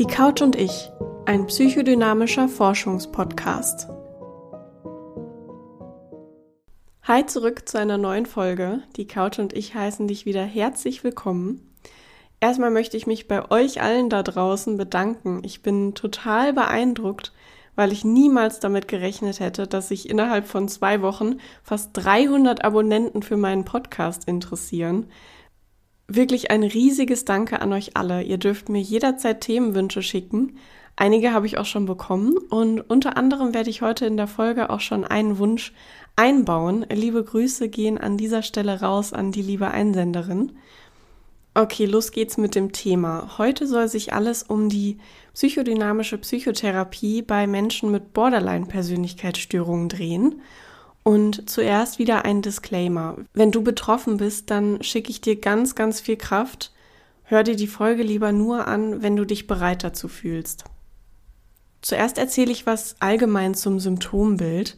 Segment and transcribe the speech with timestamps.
[0.00, 0.90] Die Couch und ich,
[1.26, 3.86] ein psychodynamischer Forschungspodcast.
[7.02, 8.82] Hi zurück zu einer neuen Folge.
[8.96, 11.70] Die Couch und ich heißen dich wieder herzlich willkommen.
[12.40, 15.42] Erstmal möchte ich mich bei euch allen da draußen bedanken.
[15.44, 17.34] Ich bin total beeindruckt,
[17.76, 23.22] weil ich niemals damit gerechnet hätte, dass sich innerhalb von zwei Wochen fast 300 Abonnenten
[23.22, 25.10] für meinen Podcast interessieren.
[26.12, 28.24] Wirklich ein riesiges Danke an euch alle.
[28.24, 30.56] Ihr dürft mir jederzeit Themenwünsche schicken.
[30.96, 34.70] Einige habe ich auch schon bekommen und unter anderem werde ich heute in der Folge
[34.70, 35.72] auch schon einen Wunsch
[36.16, 36.84] einbauen.
[36.90, 40.58] Liebe Grüße gehen an dieser Stelle raus an die liebe Einsenderin.
[41.54, 43.38] Okay, los geht's mit dem Thema.
[43.38, 44.98] Heute soll sich alles um die
[45.34, 50.42] psychodynamische Psychotherapie bei Menschen mit Borderline-Persönlichkeitsstörungen drehen.
[51.02, 53.16] Und zuerst wieder ein Disclaimer.
[53.32, 56.72] Wenn du betroffen bist, dann schicke ich dir ganz, ganz viel Kraft.
[57.24, 60.64] Hör dir die Folge lieber nur an, wenn du dich bereit dazu fühlst.
[61.82, 64.76] Zuerst erzähle ich was allgemein zum Symptombild.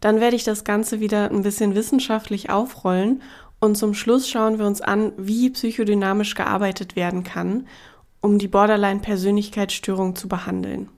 [0.00, 3.22] Dann werde ich das Ganze wieder ein bisschen wissenschaftlich aufrollen
[3.60, 7.68] und zum Schluss schauen wir uns an, wie psychodynamisch gearbeitet werden kann,
[8.20, 10.88] um die Borderline-Persönlichkeitsstörung zu behandeln.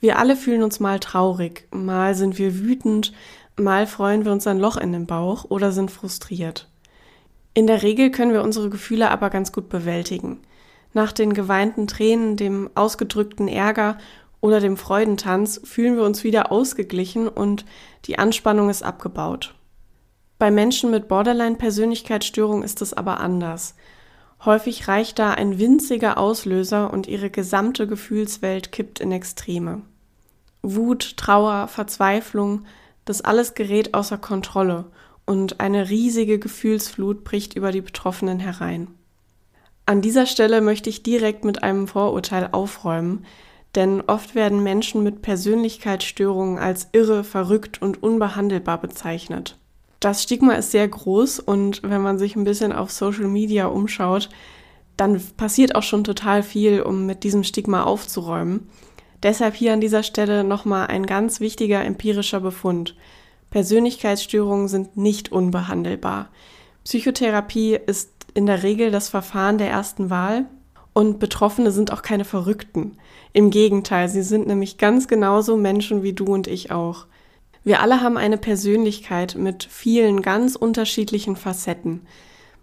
[0.00, 3.12] Wir alle fühlen uns mal traurig, mal sind wir wütend,
[3.56, 6.68] mal freuen wir uns ein Loch in den Bauch oder sind frustriert.
[7.54, 10.38] In der Regel können wir unsere Gefühle aber ganz gut bewältigen.
[10.92, 13.98] Nach den geweinten Tränen, dem ausgedrückten Ärger
[14.40, 17.64] oder dem Freudentanz fühlen wir uns wieder ausgeglichen und
[18.04, 19.54] die Anspannung ist abgebaut.
[20.38, 23.74] Bei Menschen mit Borderline-Persönlichkeitsstörung ist es aber anders.
[24.44, 29.82] Häufig reicht da ein winziger Auslöser und ihre gesamte Gefühlswelt kippt in Extreme.
[30.62, 32.64] Wut, Trauer, Verzweiflung,
[33.04, 34.86] das alles gerät außer Kontrolle
[35.24, 38.88] und eine riesige Gefühlsflut bricht über die Betroffenen herein.
[39.86, 43.24] An dieser Stelle möchte ich direkt mit einem Vorurteil aufräumen,
[43.74, 49.58] denn oft werden Menschen mit Persönlichkeitsstörungen als irre, verrückt und unbehandelbar bezeichnet.
[50.00, 54.28] Das Stigma ist sehr groß und wenn man sich ein bisschen auf Social Media umschaut,
[54.96, 58.68] dann passiert auch schon total viel, um mit diesem Stigma aufzuräumen.
[59.22, 62.96] Deshalb hier an dieser Stelle nochmal ein ganz wichtiger empirischer Befund.
[63.50, 66.28] Persönlichkeitsstörungen sind nicht unbehandelbar.
[66.84, 70.46] Psychotherapie ist in der Regel das Verfahren der ersten Wahl
[70.92, 72.98] und Betroffene sind auch keine Verrückten.
[73.32, 77.06] Im Gegenteil, sie sind nämlich ganz genauso Menschen wie du und ich auch.
[77.68, 82.06] Wir alle haben eine Persönlichkeit mit vielen ganz unterschiedlichen Facetten.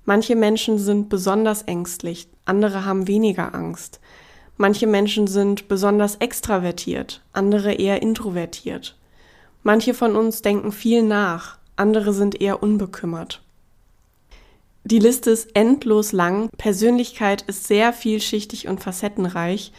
[0.03, 3.99] Manche Menschen sind besonders ängstlich, andere haben weniger Angst.
[4.57, 8.97] Manche Menschen sind besonders extravertiert, andere eher introvertiert.
[9.61, 13.43] Manche von uns denken viel nach, andere sind eher unbekümmert.
[14.85, 19.71] Die Liste ist endlos lang, Persönlichkeit ist sehr vielschichtig und facettenreich,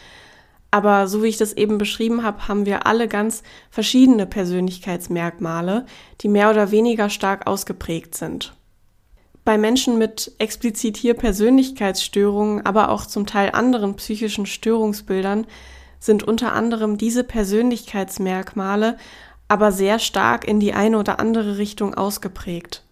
[0.77, 5.87] aber so wie ich das eben beschrieben habe, haben wir alle ganz verschiedene Persönlichkeitsmerkmale,
[6.21, 8.53] die mehr oder weniger stark ausgeprägt sind.
[9.43, 15.47] Bei Menschen mit explizit hier Persönlichkeitsstörungen, aber auch zum Teil anderen psychischen Störungsbildern
[15.99, 18.99] sind unter anderem diese Persönlichkeitsmerkmale
[19.49, 22.85] aber sehr stark in die eine oder andere Richtung ausgeprägt.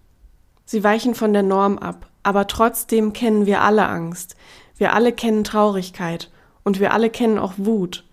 [0.65, 4.37] Sie weichen von der Norm ab, aber trotzdem kennen wir alle Angst.
[4.79, 6.31] Wir alle kennen Traurigkeit
[6.65, 8.05] und wir alle kennen auch Wut.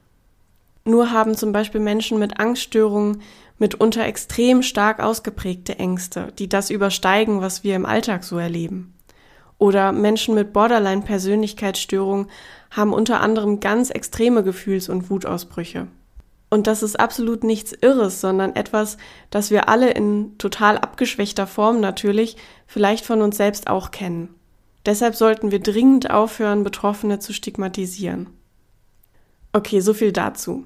[0.83, 3.21] Nur haben zum Beispiel Menschen mit Angststörungen
[3.57, 8.93] mitunter extrem stark ausgeprägte Ängste, die das übersteigen, was wir im Alltag so erleben.
[9.57, 12.27] Oder Menschen mit Borderline-Persönlichkeitsstörungen
[12.71, 15.87] haben unter anderem ganz extreme Gefühls- und Wutausbrüche.
[16.49, 18.97] Und das ist absolut nichts Irres, sondern etwas,
[19.29, 24.33] das wir alle in total abgeschwächter Form natürlich vielleicht von uns selbst auch kennen.
[24.85, 28.29] Deshalb sollten wir dringend aufhören, Betroffene zu stigmatisieren.
[29.53, 30.65] Okay, so viel dazu.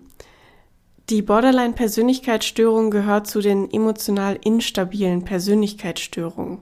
[1.09, 6.59] Die Borderline-Persönlichkeitsstörung gehört zu den emotional instabilen Persönlichkeitsstörungen.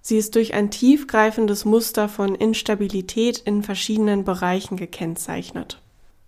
[0.00, 5.80] Sie ist durch ein tiefgreifendes Muster von Instabilität in verschiedenen Bereichen gekennzeichnet.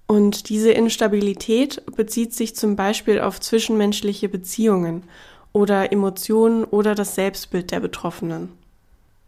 [0.09, 5.05] Und diese Instabilität bezieht sich zum Beispiel auf zwischenmenschliche Beziehungen
[5.53, 8.49] oder Emotionen oder das Selbstbild der Betroffenen.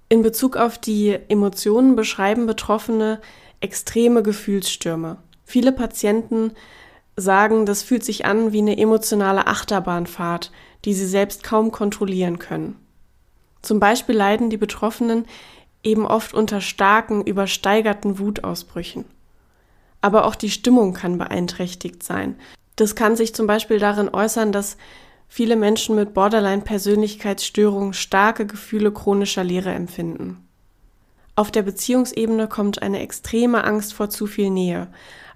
[0.09, 3.21] In Bezug auf die Emotionen beschreiben Betroffene
[3.61, 5.19] extreme Gefühlsstürme.
[5.51, 6.53] Viele Patienten
[7.17, 10.53] sagen, das fühlt sich an wie eine emotionale Achterbahnfahrt,
[10.85, 12.77] die sie selbst kaum kontrollieren können.
[13.61, 15.27] Zum Beispiel leiden die Betroffenen
[15.83, 19.07] eben oft unter starken, übersteigerten Wutausbrüchen.
[20.01, 22.37] Aber auch die Stimmung kann beeinträchtigt sein.
[22.77, 24.77] Das kann sich zum Beispiel darin äußern, dass
[25.27, 30.47] viele Menschen mit Borderline-Persönlichkeitsstörungen starke Gefühle chronischer Leere empfinden.
[31.35, 34.87] Auf der Beziehungsebene kommt eine extreme Angst vor zu viel Nähe,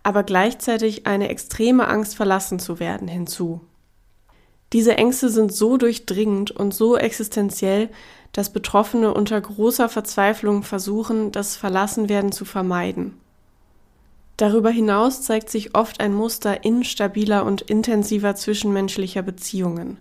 [0.05, 3.61] aber gleichzeitig eine extreme Angst verlassen zu werden hinzu.
[4.73, 7.91] Diese Ängste sind so durchdringend und so existenziell,
[8.33, 13.15] dass Betroffene unter großer Verzweiflung versuchen, das Verlassenwerden zu vermeiden.
[14.37, 19.99] Darüber hinaus zeigt sich oft ein Muster instabiler und intensiver zwischenmenschlicher Beziehungen.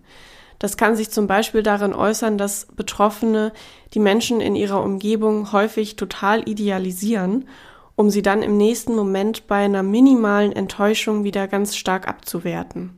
[0.58, 3.54] Das kann sich zum Beispiel darin äußern, dass Betroffene
[3.94, 7.48] die Menschen in ihrer Umgebung häufig total idealisieren,
[7.96, 12.98] um sie dann im nächsten Moment bei einer minimalen Enttäuschung wieder ganz stark abzuwerten.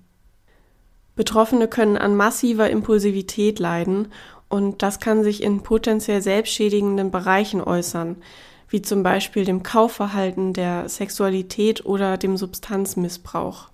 [1.16, 4.10] Betroffene können an massiver Impulsivität leiden
[4.50, 8.18] und das kann sich in potenziell selbstschädigenden Bereichen äußern,
[8.70, 13.70] wie zum Beispiel dem Kaufverhalten, der Sexualität oder dem Substanzmissbrauch.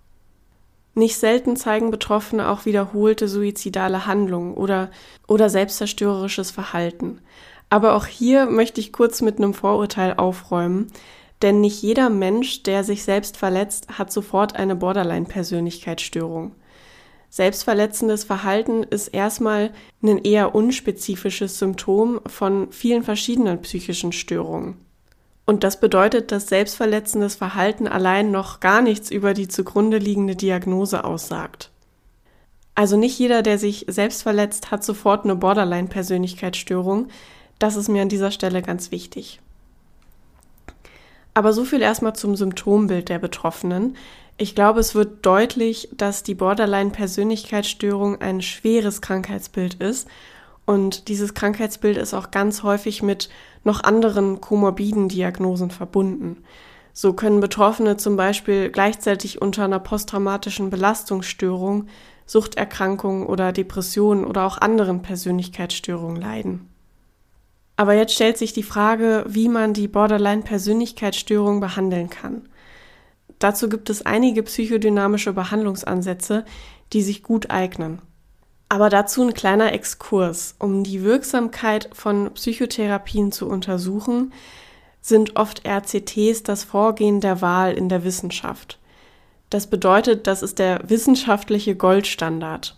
[0.93, 4.91] Nicht selten zeigen Betroffene auch wiederholte suizidale Handlungen oder,
[5.27, 7.21] oder selbstzerstörerisches Verhalten.
[7.71, 10.91] Aber auch hier möchte ich kurz mit einem Vorurteil aufräumen,
[11.41, 16.51] denn nicht jeder Mensch, der sich selbst verletzt, hat sofort eine Borderline-Persönlichkeitsstörung.
[17.29, 19.71] Selbstverletzendes Verhalten ist erstmal
[20.03, 24.75] ein eher unspezifisches Symptom von vielen verschiedenen psychischen Störungen.
[25.45, 31.05] Und das bedeutet, dass selbstverletzendes Verhalten allein noch gar nichts über die zugrunde liegende Diagnose
[31.05, 31.71] aussagt.
[32.75, 37.07] Also nicht jeder, der sich selbst verletzt, hat sofort eine Borderline-Persönlichkeitsstörung.
[37.61, 39.39] Das ist mir an dieser Stelle ganz wichtig.
[41.35, 43.97] Aber so viel erstmal zum Symptombild der Betroffenen.
[44.37, 50.07] Ich glaube, es wird deutlich, dass die Borderline-Persönlichkeitsstörung ein schweres Krankheitsbild ist.
[50.65, 53.29] Und dieses Krankheitsbild ist auch ganz häufig mit
[53.63, 56.43] noch anderen komorbiden Diagnosen verbunden.
[56.93, 61.89] So können Betroffene zum Beispiel gleichzeitig unter einer posttraumatischen Belastungsstörung,
[62.25, 66.70] Suchterkrankung oder Depression oder auch anderen Persönlichkeitsstörungen leiden.
[67.75, 72.47] Aber jetzt stellt sich die Frage, wie man die Borderline-Persönlichkeitsstörung behandeln kann.
[73.39, 76.45] Dazu gibt es einige psychodynamische Behandlungsansätze,
[76.93, 77.99] die sich gut eignen.
[78.69, 80.55] Aber dazu ein kleiner Exkurs.
[80.59, 84.31] Um die Wirksamkeit von Psychotherapien zu untersuchen,
[85.01, 88.79] sind oft RCTs das Vorgehen der Wahl in der Wissenschaft.
[89.49, 92.77] Das bedeutet, das ist der wissenschaftliche Goldstandard.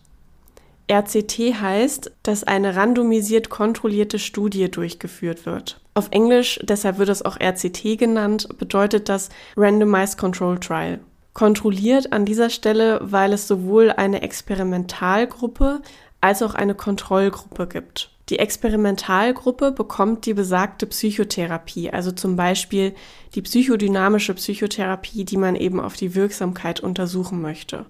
[0.92, 5.80] RCT heißt, dass eine randomisiert kontrollierte Studie durchgeführt wird.
[5.94, 11.00] Auf Englisch, deshalb wird es auch RCT genannt, bedeutet das Randomized Control Trial.
[11.34, 15.82] Kontrolliert an dieser Stelle, weil es sowohl eine Experimentalgruppe
[16.22, 18.12] als auch eine Kontrollgruppe gibt.
[18.30, 22.94] Die Experimentalgruppe bekommt die besagte Psychotherapie, also zum Beispiel
[23.36, 27.86] die psychodynamische Psychotherapie, die man eben auf die Wirksamkeit untersuchen möchte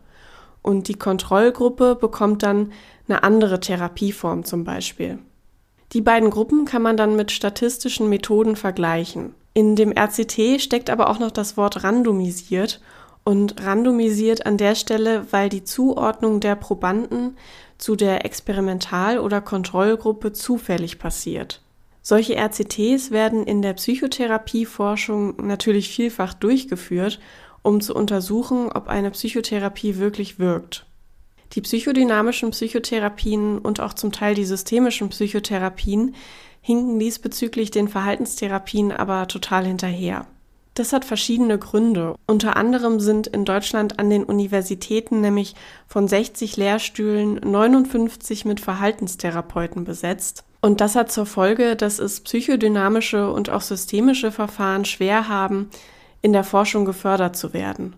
[0.63, 2.71] und die Kontrollgruppe bekommt dann
[3.07, 5.19] eine andere Therapieform zum Beispiel.
[5.91, 9.35] Die beiden Gruppen kann man dann mit statistischen Methoden vergleichen.
[9.53, 12.81] In dem RCT steckt aber auch noch das Wort randomisiert
[13.23, 17.37] und randomisiert an der Stelle, weil die Zuordnung der Probanden
[17.77, 21.61] zu der Experimental- oder Kontrollgruppe zufällig passiert.
[22.01, 27.19] Solche RCTs werden in der Psychotherapieforschung natürlich vielfach durchgeführt
[27.63, 30.85] um zu untersuchen, ob eine Psychotherapie wirklich wirkt.
[31.53, 36.15] Die psychodynamischen Psychotherapien und auch zum Teil die systemischen Psychotherapien
[36.61, 40.25] hinken diesbezüglich den Verhaltenstherapien aber total hinterher.
[40.75, 42.15] Das hat verschiedene Gründe.
[42.25, 45.53] Unter anderem sind in Deutschland an den Universitäten nämlich
[45.87, 50.45] von 60 Lehrstühlen 59 mit Verhaltenstherapeuten besetzt.
[50.61, 55.69] Und das hat zur Folge, dass es psychodynamische und auch systemische Verfahren schwer haben,
[56.23, 57.95] in der Forschung gefördert zu werden.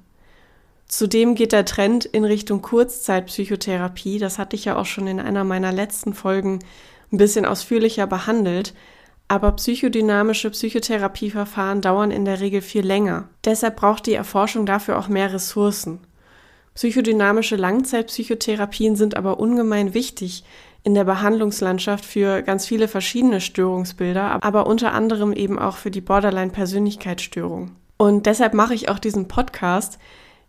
[0.88, 5.44] Zudem geht der Trend in Richtung Kurzzeitpsychotherapie, das hatte ich ja auch schon in einer
[5.44, 6.60] meiner letzten Folgen
[7.12, 8.74] ein bisschen ausführlicher behandelt,
[9.28, 13.30] aber psychodynamische Psychotherapieverfahren dauern in der Regel viel länger.
[13.44, 16.00] Deshalb braucht die Erforschung dafür auch mehr Ressourcen.
[16.76, 20.44] Psychodynamische Langzeitpsychotherapien sind aber ungemein wichtig
[20.84, 26.02] in der Behandlungslandschaft für ganz viele verschiedene Störungsbilder, aber unter anderem eben auch für die
[26.02, 27.72] Borderline-Persönlichkeitsstörung.
[27.98, 30.00] Und deshalb mache ich auch diesen Podcast.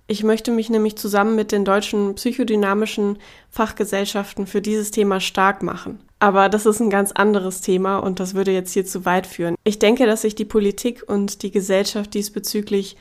[0.08, 3.18] Ich möchte mich nämlich zusammen mit den deutschen psychodynamischen
[3.50, 5.98] Fachgesellschaften für dieses Thema stark machen.
[6.18, 9.56] Aber das ist ein ganz anderes Thema und das würde jetzt hier zu weit führen.
[9.64, 12.96] Ich denke, dass sich die Politik und die Gesellschaft diesbezüglich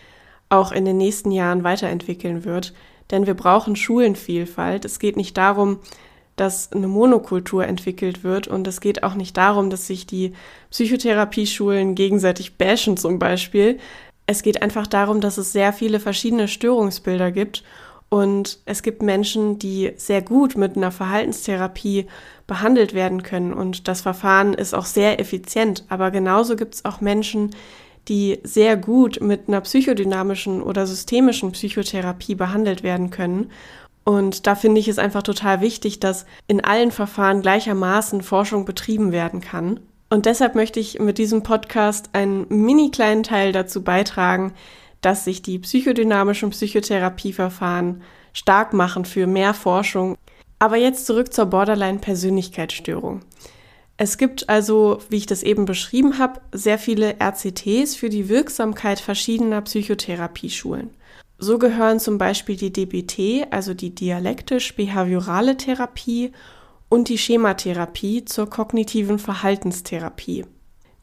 [0.50, 2.74] auch in den nächsten Jahren weiterentwickeln wird.
[3.12, 4.84] Denn wir brauchen Schulenvielfalt.
[4.84, 5.80] Es geht nicht darum,
[6.36, 10.34] dass eine Monokultur entwickelt wird und es geht auch nicht darum, dass sich die
[10.72, 13.80] Psychotherapieschulen gegenseitig bashen zum Beispiel,
[14.28, 17.64] es geht einfach darum, dass es sehr viele verschiedene Störungsbilder gibt
[18.10, 22.06] Und es gibt Menschen, die sehr gut mit einer Verhaltenstherapie
[22.48, 23.54] behandelt werden können.
[23.54, 25.84] Und das Verfahren ist auch sehr effizient.
[25.90, 27.52] Aber genauso gibt es auch Menschen,
[28.08, 33.52] die sehr gut mit einer psychodynamischen oder systemischen Psychotherapie behandelt werden können.
[34.04, 39.12] Und da finde ich es einfach total wichtig, dass in allen Verfahren gleichermaßen Forschung betrieben
[39.12, 39.80] werden kann.
[40.10, 44.54] Und deshalb möchte ich mit diesem Podcast einen mini kleinen Teil dazu beitragen,
[45.02, 48.02] dass sich die psychodynamischen Psychotherapieverfahren
[48.34, 50.18] stark machen für mehr Forschung.
[50.60, 53.22] Aber jetzt zurück zur Borderline-Persönlichkeitsstörung.
[53.98, 59.00] Es gibt also, wie ich das eben beschrieben habe, sehr viele RCTs für die Wirksamkeit
[59.00, 60.90] verschiedener Psychotherapieschulen.
[61.38, 66.32] So gehören zum Beispiel die DBT, also die dialektisch-behaviorale Therapie,
[66.96, 70.46] und die Schematherapie zur kognitiven Verhaltenstherapie.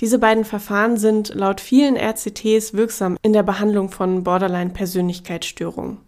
[0.01, 5.99] Diese beiden Verfahren sind laut vielen RCTs wirksam in der Behandlung von Borderline-Persönlichkeitsstörungen.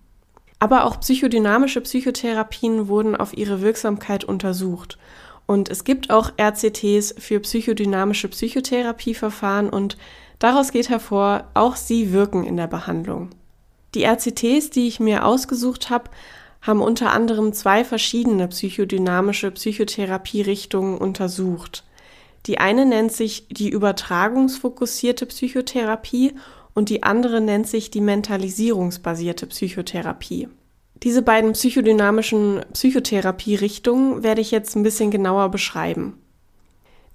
[0.58, 4.96] Aber auch psychodynamische Psychotherapien wurden auf ihre Wirksamkeit untersucht.
[5.44, 9.98] Und es gibt auch RCTs für psychodynamische Psychotherapieverfahren und
[10.38, 13.28] daraus geht hervor, auch sie wirken in der Behandlung.
[13.94, 16.10] Die RCTs, die ich mir ausgesucht habe,
[16.64, 21.84] haben unter anderem zwei verschiedene psychodynamische Psychotherapierichtungen untersucht.
[22.46, 26.32] Die eine nennt sich die übertragungsfokussierte Psychotherapie
[26.74, 30.48] und die andere nennt sich die mentalisierungsbasierte Psychotherapie.
[31.02, 36.18] Diese beiden psychodynamischen Psychotherapierichtungen werde ich jetzt ein bisschen genauer beschreiben.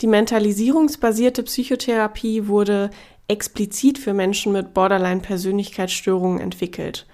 [0.01, 2.91] Die mentalisierungsbasierte Psychotherapie wurde
[3.27, 7.08] explizit für Menschen mit Borderline-Persönlichkeitsstörungen entwickelt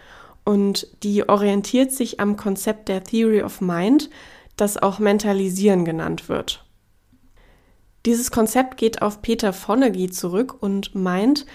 [0.46, 4.10] und die orientiert sich am Konzept der Theory of Mind,
[4.56, 6.64] das auch Mentalisieren genannt wird.
[8.06, 11.46] Dieses Konzept geht auf Peter Fonagy zurück und meint,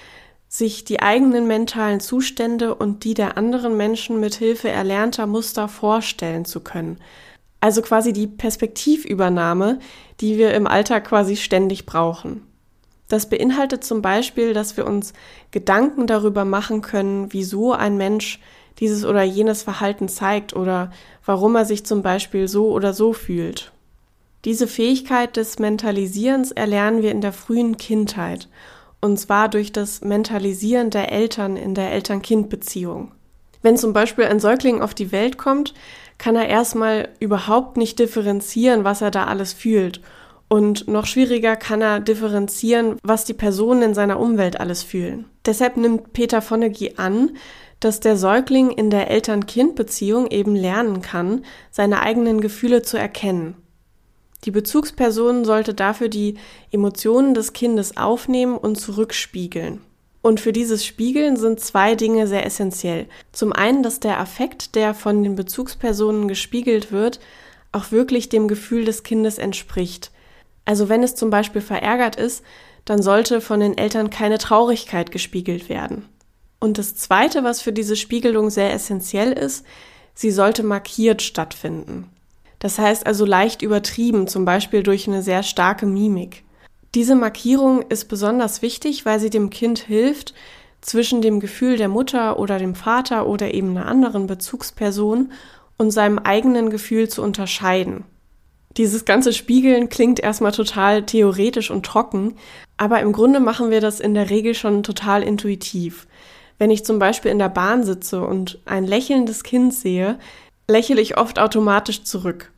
[0.49, 6.45] sich die eigenen mentalen Zustände und die der anderen Menschen mit Hilfe erlernter Muster vorstellen
[6.45, 6.99] zu können.
[7.61, 9.79] Also quasi die Perspektivübernahme,
[10.21, 12.43] die wir im Alltag quasi ständig brauchen.
[13.07, 15.13] Das beinhaltet zum Beispiel, dass wir uns
[15.53, 18.41] Gedanken darüber machen können, wieso ein Mensch
[18.81, 20.91] dieses oder jenes Verhalten zeigt oder
[21.25, 23.73] warum er sich zum Beispiel so oder so fühlt.
[24.45, 28.49] Diese Fähigkeit des Mentalisierens erlernen wir in der frühen Kindheit,
[29.03, 33.13] und zwar durch das Mentalisieren der Eltern in der Eltern-Kind-Beziehung.
[33.63, 35.75] Wenn zum Beispiel ein Säugling auf die Welt kommt,
[36.17, 40.01] kann er erstmal überhaupt nicht differenzieren, was er da alles fühlt.
[40.49, 45.27] Und noch schwieriger kann er differenzieren, was die Personen in seiner Umwelt alles fühlen.
[45.47, 47.37] Deshalb nimmt Peter Fonagy an,
[47.81, 53.57] dass der Säugling in der Eltern-Kind-Beziehung eben lernen kann, seine eigenen Gefühle zu erkennen.
[54.45, 56.37] Die Bezugsperson sollte dafür die
[56.71, 59.81] Emotionen des Kindes aufnehmen und zurückspiegeln.
[60.23, 63.07] Und für dieses Spiegeln sind zwei Dinge sehr essentiell.
[63.33, 67.21] Zum einen, dass der Affekt, der von den Bezugspersonen gespiegelt wird,
[67.73, 70.11] auch wirklich dem Gefühl des Kindes entspricht.
[70.65, 72.45] Also wenn es zum Beispiel verärgert ist,
[72.85, 76.07] dann sollte von den Eltern keine Traurigkeit gespiegelt werden.
[76.61, 79.65] Und das Zweite, was für diese Spiegelung sehr essentiell ist,
[80.15, 82.11] sie sollte markiert stattfinden.
[82.59, 86.45] Das heißt also leicht übertrieben, zum Beispiel durch eine sehr starke Mimik.
[86.95, 90.35] Diese Markierung ist besonders wichtig, weil sie dem Kind hilft,
[90.83, 95.33] zwischen dem Gefühl der Mutter oder dem Vater oder eben einer anderen Bezugsperson
[95.77, 98.05] und seinem eigenen Gefühl zu unterscheiden.
[98.77, 102.37] Dieses ganze Spiegeln klingt erstmal total theoretisch und trocken,
[102.77, 106.07] aber im Grunde machen wir das in der Regel schon total intuitiv.
[106.61, 110.19] Wenn ich zum Beispiel in der Bahn sitze und ein lächelndes Kind sehe,
[110.69, 112.53] lächle ich oft automatisch zurück.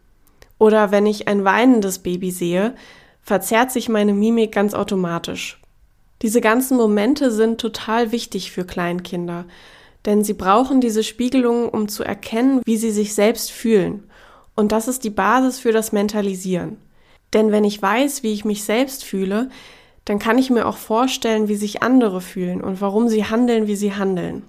[0.58, 2.74] Oder wenn ich ein weinendes Baby sehe,
[3.22, 5.60] verzerrt sich meine Mimik ganz automatisch.
[6.20, 9.44] Diese ganzen Momente sind total wichtig für Kleinkinder,
[10.04, 14.02] denn sie brauchen diese Spiegelungen, um zu erkennen, wie sie sich selbst fühlen.
[14.56, 16.76] Und das ist die Basis für das Mentalisieren.
[17.32, 19.48] Denn wenn ich weiß, wie ich mich selbst fühle,
[20.04, 23.76] dann kann ich mir auch vorstellen, wie sich andere fühlen und warum sie handeln, wie
[23.76, 24.44] sie handeln.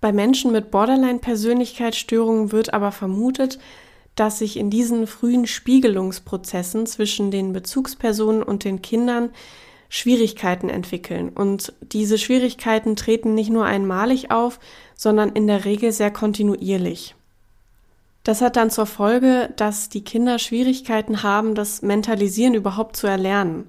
[0.00, 3.58] Bei Menschen mit Borderline-Persönlichkeitsstörungen wird aber vermutet,
[4.14, 9.30] dass sich in diesen frühen Spiegelungsprozessen zwischen den Bezugspersonen und den Kindern
[9.88, 11.30] Schwierigkeiten entwickeln.
[11.30, 14.58] Und diese Schwierigkeiten treten nicht nur einmalig auf,
[14.94, 17.14] sondern in der Regel sehr kontinuierlich.
[18.24, 23.68] Das hat dann zur Folge, dass die Kinder Schwierigkeiten haben, das Mentalisieren überhaupt zu erlernen.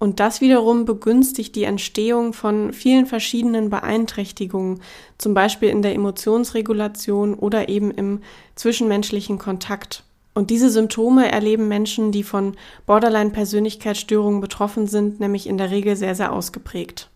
[0.00, 4.80] Und das wiederum begünstigt die Entstehung von vielen verschiedenen Beeinträchtigungen,
[5.18, 8.20] zum Beispiel in der Emotionsregulation oder eben im
[8.54, 10.04] zwischenmenschlichen Kontakt.
[10.32, 16.14] Und diese Symptome erleben Menschen, die von Borderline-Persönlichkeitsstörungen betroffen sind, nämlich in der Regel sehr,
[16.14, 17.10] sehr ausgeprägt.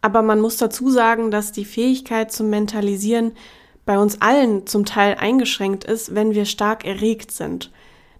[0.00, 3.32] Aber man muss dazu sagen, dass die Fähigkeit zum Mentalisieren
[3.86, 7.72] bei uns allen zum Teil eingeschränkt ist, wenn wir stark erregt sind.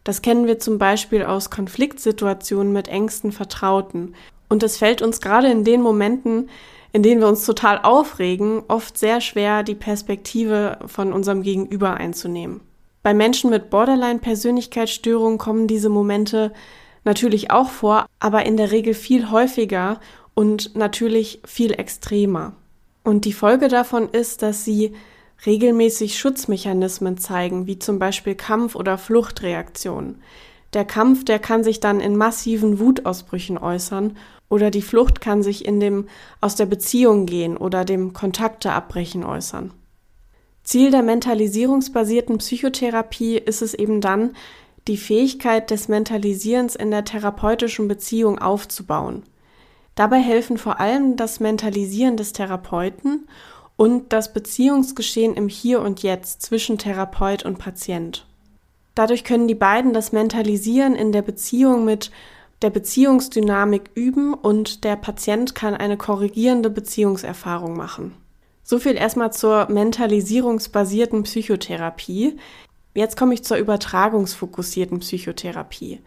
[0.05, 4.15] Das kennen wir zum Beispiel aus Konfliktsituationen mit engsten Vertrauten.
[4.49, 6.51] Und es fällt uns gerade in den Momenten,
[6.93, 12.61] in denen wir uns total aufregen, oft sehr schwer, die Perspektive von unserem Gegenüber einzunehmen.
[13.03, 16.53] Bei Menschen mit Borderline-Persönlichkeitsstörungen kommen diese Momente
[17.05, 20.01] natürlich auch vor, aber in der Regel viel häufiger
[20.35, 22.55] und natürlich viel extremer.
[23.03, 24.95] Und die Folge davon ist, dass sie
[25.47, 30.23] regelmäßig Schutzmechanismen zeigen, wie zum Beispiel Kampf- oder Fluchtreaktionen.
[30.73, 34.17] Der Kampf, der kann sich dann in massiven Wutausbrüchen äußern
[34.49, 36.09] oder die Flucht kann sich in dem
[36.41, 39.73] aus der Beziehung gehen oder dem Kontakte abbrechen äußern.
[40.65, 44.31] Ziel der mentalisierungsbasierten Psychotherapie ist es eben dann,
[44.89, 49.23] die Fähigkeit des Mentalisierens in der therapeutischen Beziehung aufzubauen.
[49.95, 53.29] Dabei helfen vor allem das Mentalisieren des Therapeuten
[53.77, 58.27] und das Beziehungsgeschehen im Hier und Jetzt zwischen Therapeut und Patient.
[58.95, 62.11] Dadurch können die beiden das Mentalisieren in der Beziehung mit
[62.63, 68.15] der Beziehungsdynamik üben und der Patient kann eine korrigierende Beziehungserfahrung machen.
[68.63, 72.39] So viel erstmal zur mentalisierungsbasierten Psychotherapie.
[72.95, 76.01] Jetzt komme ich zur übertragungsfokussierten Psychotherapie.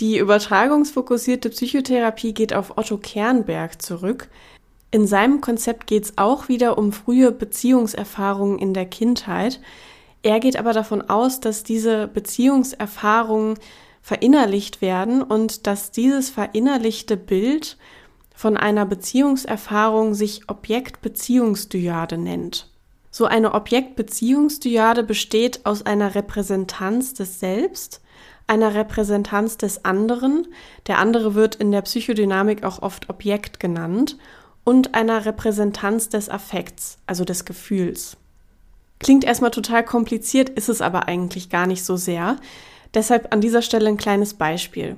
[0.00, 4.28] Die übertragungsfokussierte Psychotherapie geht auf Otto Kernberg zurück,
[4.90, 9.60] in seinem Konzept geht es auch wieder um frühe Beziehungserfahrungen in der Kindheit.
[10.22, 13.58] Er geht aber davon aus, dass diese Beziehungserfahrungen
[14.00, 17.76] verinnerlicht werden und dass dieses verinnerlichte Bild
[18.34, 22.70] von einer Beziehungserfahrung sich Objektbeziehungsdyade nennt.
[23.10, 28.02] So eine Objektbeziehungsdyade besteht aus einer Repräsentanz des Selbst,
[28.46, 30.46] einer Repräsentanz des anderen,
[30.86, 34.18] der andere wird in der Psychodynamik auch oft Objekt genannt,
[34.66, 38.16] und einer Repräsentanz des Affekts, also des Gefühls.
[38.98, 42.36] Klingt erstmal total kompliziert, ist es aber eigentlich gar nicht so sehr.
[42.92, 44.96] Deshalb an dieser Stelle ein kleines Beispiel.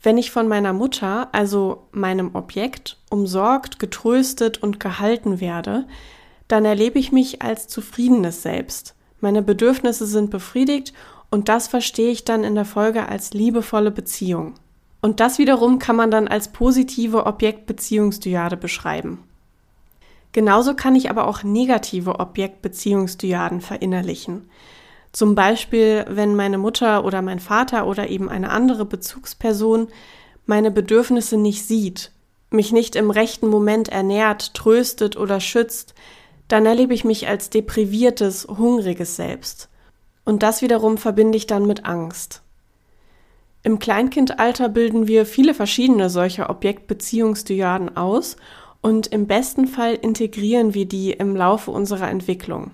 [0.00, 5.86] Wenn ich von meiner Mutter, also meinem Objekt, umsorgt, getröstet und gehalten werde,
[6.46, 8.94] dann erlebe ich mich als zufriedenes Selbst.
[9.20, 10.92] Meine Bedürfnisse sind befriedigt
[11.30, 14.54] und das verstehe ich dann in der Folge als liebevolle Beziehung.
[15.00, 19.24] Und das wiederum kann man dann als positive Objektbeziehungsdyade beschreiben.
[20.32, 24.48] Genauso kann ich aber auch negative Objektbeziehungsdyaden verinnerlichen.
[25.12, 29.88] Zum Beispiel, wenn meine Mutter oder mein Vater oder eben eine andere Bezugsperson
[30.46, 32.12] meine Bedürfnisse nicht sieht,
[32.50, 35.94] mich nicht im rechten Moment ernährt, tröstet oder schützt,
[36.48, 39.68] dann erlebe ich mich als depriviertes, hungriges Selbst.
[40.24, 42.42] Und das wiederum verbinde ich dann mit Angst.
[43.62, 48.36] Im Kleinkindalter bilden wir viele verschiedene solcher Objektbeziehungsdyaden aus
[48.80, 52.70] und im besten Fall integrieren wir die im Laufe unserer Entwicklung.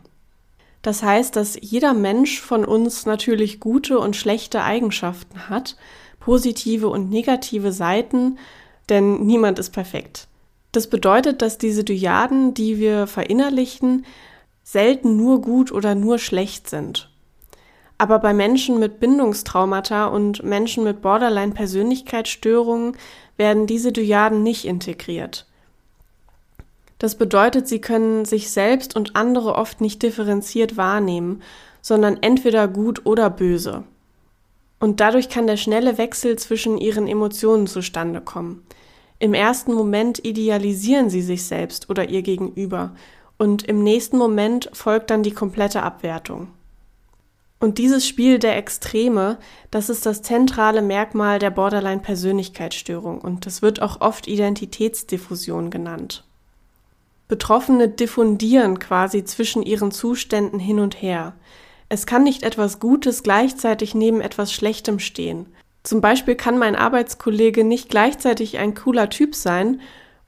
[0.82, 5.76] Das heißt, dass jeder Mensch von uns natürlich gute und schlechte Eigenschaften hat,
[6.20, 8.38] positive und negative Seiten,
[8.88, 10.28] denn niemand ist perfekt.
[10.70, 14.06] Das bedeutet, dass diese Dyaden, die wir verinnerlichen,
[14.62, 17.10] selten nur gut oder nur schlecht sind.
[17.98, 22.96] Aber bei Menschen mit Bindungstraumata und Menschen mit Borderline-Persönlichkeitsstörungen
[23.36, 25.46] werden diese Dyaden nicht integriert.
[26.98, 31.42] Das bedeutet, sie können sich selbst und andere oft nicht differenziert wahrnehmen,
[31.82, 33.84] sondern entweder gut oder böse.
[34.78, 38.66] Und dadurch kann der schnelle Wechsel zwischen ihren Emotionen zustande kommen.
[39.18, 42.94] Im ersten Moment idealisieren sie sich selbst oder ihr Gegenüber,
[43.38, 46.48] und im nächsten Moment folgt dann die komplette Abwertung.
[47.58, 49.38] Und dieses Spiel der Extreme,
[49.70, 56.24] das ist das zentrale Merkmal der Borderline-Persönlichkeitsstörung und das wird auch oft Identitätsdiffusion genannt.
[57.28, 61.34] Betroffene diffundieren quasi zwischen ihren Zuständen hin und her.
[61.88, 65.46] Es kann nicht etwas Gutes gleichzeitig neben etwas Schlechtem stehen.
[65.82, 69.80] Zum Beispiel kann mein Arbeitskollege nicht gleichzeitig ein cooler Typ sein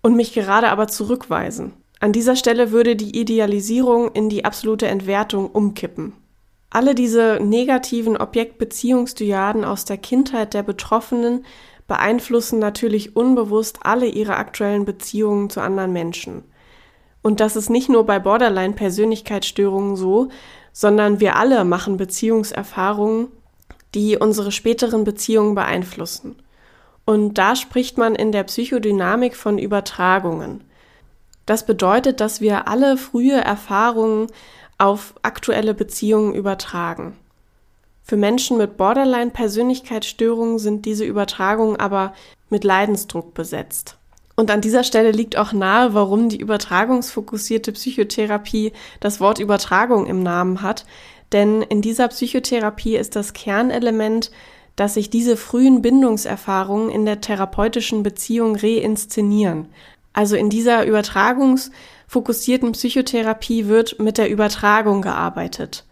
[0.03, 1.73] und mich gerade aber zurückweisen.
[2.01, 6.15] An dieser Stelle würde die Idealisierung in die absolute Entwertung umkippen.
[6.71, 11.45] Alle diese negativen Objektbeziehungsdyaden aus der Kindheit der Betroffenen
[11.87, 16.45] beeinflussen natürlich unbewusst alle ihre aktuellen Beziehungen zu anderen Menschen.
[17.23, 20.29] Und das ist nicht nur bei Borderline-Persönlichkeitsstörungen so,
[20.73, 23.29] sondern wir alle machen Beziehungserfahrungen,
[23.95, 26.37] die unsere späteren Beziehungen beeinflussen.
[27.07, 30.63] Und da spricht man in der Psychodynamik von Übertragungen.
[31.47, 34.27] Das bedeutet, dass wir alle frühe Erfahrungen
[34.79, 37.17] auf aktuelle Beziehungen übertragen.
[38.03, 42.15] Für Menschen mit Borderline-Persönlichkeitsstörungen sind diese Übertragungen aber
[42.49, 43.99] mit Leidensdruck besetzt.
[44.35, 50.23] Und an dieser Stelle liegt auch nahe, warum die übertragungsfokussierte Psychotherapie das Wort Übertragung im
[50.23, 50.87] Namen hat.
[51.33, 54.31] Denn in dieser Psychotherapie ist das Kernelement,
[54.77, 59.67] dass sich diese frühen Bindungserfahrungen in der therapeutischen Beziehung reinszenieren.
[60.13, 60.87] Also in dieser
[62.09, 65.85] übertragungsfokussierten Psychotherapie wird mit der Übertragung gearbeitet.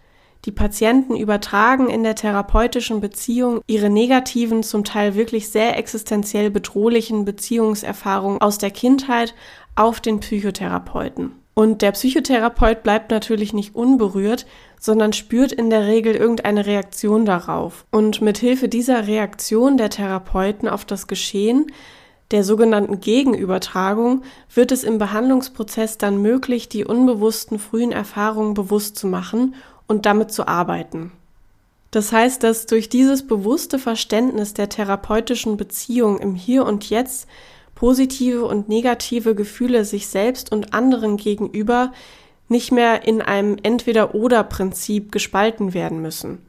[0.45, 7.25] Die Patienten übertragen in der therapeutischen Beziehung ihre negativen, zum Teil wirklich sehr existenziell bedrohlichen
[7.25, 9.33] Beziehungserfahrungen aus der Kindheit
[9.75, 11.33] auf den Psychotherapeuten.
[11.53, 14.45] Und der Psychotherapeut bleibt natürlich nicht unberührt,
[14.79, 17.85] sondern spürt in der Regel irgendeine Reaktion darauf.
[17.91, 21.71] Und mit Hilfe dieser Reaktion der Therapeuten auf das Geschehen,
[22.31, 29.07] der sogenannten Gegenübertragung, wird es im Behandlungsprozess dann möglich, die unbewussten frühen Erfahrungen bewusst zu
[29.07, 29.55] machen
[29.87, 31.11] und damit zu arbeiten.
[31.91, 37.27] Das heißt, dass durch dieses bewusste Verständnis der therapeutischen Beziehung im Hier und Jetzt
[37.75, 41.93] positive und negative Gefühle sich selbst und anderen gegenüber
[42.49, 46.39] nicht mehr in einem Entweder-oder-Prinzip gespalten werden müssen.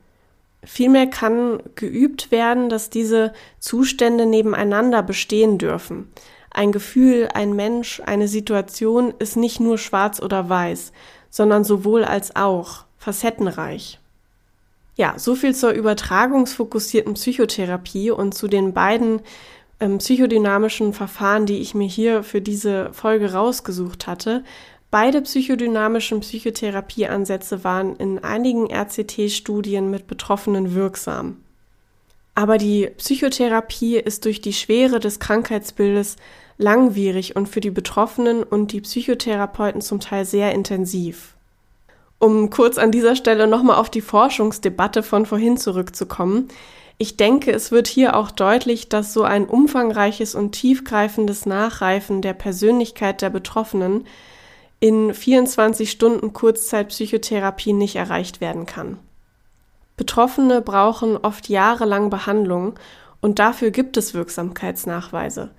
[0.64, 6.10] Vielmehr kann geübt werden, dass diese Zustände nebeneinander bestehen dürfen.
[6.50, 10.92] Ein Gefühl, ein Mensch, eine Situation ist nicht nur schwarz oder weiß,
[11.30, 14.00] sondern sowohl als auch facettenreich.
[14.96, 19.20] Ja, so viel zur übertragungsfokussierten Psychotherapie und zu den beiden
[19.78, 24.42] ähm, psychodynamischen Verfahren, die ich mir hier für diese Folge rausgesucht hatte.
[24.90, 31.36] Beide psychodynamischen Psychotherapieansätze waren in einigen RCT-Studien mit Betroffenen wirksam.
[32.34, 36.16] Aber die Psychotherapie ist durch die Schwere des Krankheitsbildes
[36.56, 41.34] langwierig und für die Betroffenen und die Psychotherapeuten zum Teil sehr intensiv.
[42.18, 46.48] Um kurz an dieser Stelle nochmal auf die Forschungsdebatte von vorhin zurückzukommen.
[46.96, 52.32] Ich denke, es wird hier auch deutlich, dass so ein umfangreiches und tiefgreifendes Nachreifen der
[52.32, 54.06] Persönlichkeit der Betroffenen
[54.80, 58.98] in 24 Stunden Kurzzeitpsychotherapie nicht erreicht werden kann.
[59.96, 62.78] Betroffene brauchen oft jahrelang Behandlung
[63.20, 65.50] und dafür gibt es Wirksamkeitsnachweise.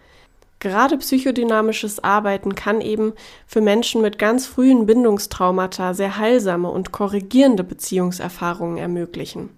[0.60, 3.14] Gerade psychodynamisches Arbeiten kann eben
[3.48, 9.50] für Menschen mit ganz frühen Bindungstraumata sehr heilsame und korrigierende Beziehungserfahrungen ermöglichen.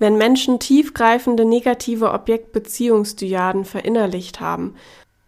[0.00, 4.74] Wenn Menschen tiefgreifende negative Objektbeziehungsdyaden verinnerlicht haben,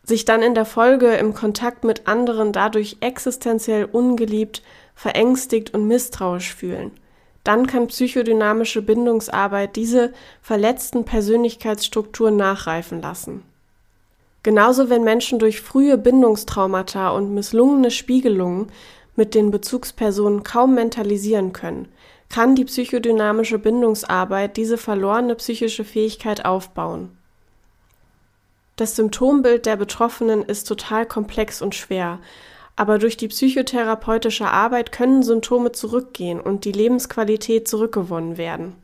[0.05, 4.63] sich dann in der Folge im Kontakt mit anderen dadurch existenziell ungeliebt,
[4.95, 6.91] verängstigt und misstrauisch fühlen,
[7.45, 10.13] dann kann psychodynamische Bindungsarbeit diese
[10.43, 13.43] verletzten Persönlichkeitsstrukturen nachreifen lassen.
[14.43, 18.73] Genauso wenn Menschen durch frühe Bindungstraumata und misslungene Spiegelungen
[19.15, 21.89] mit den Bezugspersonen kaum mentalisieren können,
[22.29, 27.17] kann die psychodynamische Bindungsarbeit diese verlorene psychische Fähigkeit aufbauen.
[28.77, 32.19] Das Symptombild der Betroffenen ist total komplex und schwer,
[32.75, 38.75] aber durch die psychotherapeutische Arbeit können Symptome zurückgehen und die Lebensqualität zurückgewonnen werden.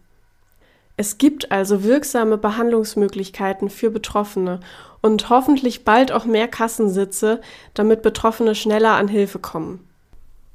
[0.96, 4.61] Es gibt also wirksame Behandlungsmöglichkeiten für Betroffene
[5.01, 7.40] und hoffentlich bald auch mehr Kassensitze,
[7.72, 9.88] damit Betroffene schneller an Hilfe kommen.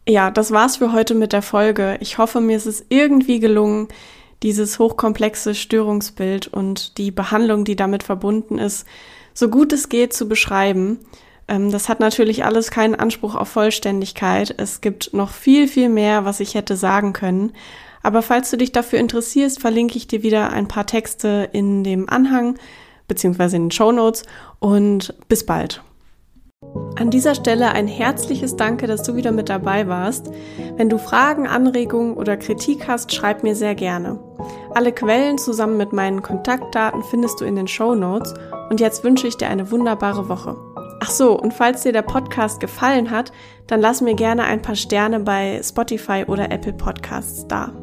[0.07, 1.97] Ja, das war's für heute mit der Folge.
[2.01, 3.87] Ich hoffe, mir ist es irgendwie gelungen,
[4.43, 8.85] dieses hochkomplexe Störungsbild und die Behandlung, die damit verbunden ist,
[9.33, 10.99] so gut es geht zu beschreiben.
[11.47, 14.53] Ähm, das hat natürlich alles keinen Anspruch auf Vollständigkeit.
[14.57, 17.53] Es gibt noch viel, viel mehr, was ich hätte sagen können.
[18.01, 22.09] Aber falls du dich dafür interessierst, verlinke ich dir wieder ein paar Texte in dem
[22.09, 22.57] Anhang
[23.07, 24.23] beziehungsweise in den Show Notes
[24.59, 25.81] und bis bald.
[26.95, 30.29] An dieser Stelle ein herzliches Danke, dass du wieder mit dabei warst.
[30.77, 34.19] Wenn du Fragen, Anregungen oder Kritik hast, schreib mir sehr gerne.
[34.75, 38.35] Alle Quellen zusammen mit meinen Kontaktdaten findest du in den Show Notes
[38.69, 40.55] und jetzt wünsche ich dir eine wunderbare Woche.
[40.99, 43.31] Ach so, und falls dir der Podcast gefallen hat,
[43.67, 47.82] dann lass mir gerne ein paar Sterne bei Spotify oder Apple Podcasts da.